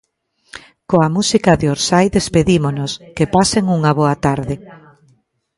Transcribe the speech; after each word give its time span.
Coa 0.89 1.07
música 1.15 1.51
de 1.59 1.67
Orsai 1.75 2.05
despedímonos, 2.17 2.91
que 3.15 3.25
pasen 3.35 3.65
unha 3.77 3.91
boa 3.99 4.15
tarde. 4.25 4.55